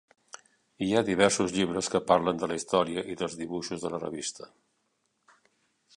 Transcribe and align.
Hi 0.85 0.87
ha 0.99 1.03
diversos 1.09 1.53
llibres 1.57 1.91
que 1.95 2.01
parlen 2.13 2.41
de 2.45 2.49
la 2.53 2.57
història 2.61 3.05
i 3.15 3.19
dels 3.21 3.39
dibuixos 3.43 3.85
de 3.87 3.95
la 3.97 4.01
revista. 4.07 4.51